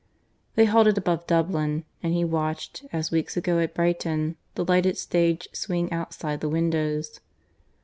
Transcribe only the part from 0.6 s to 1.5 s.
halted above